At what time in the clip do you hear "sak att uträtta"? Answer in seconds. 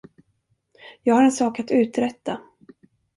1.31-2.41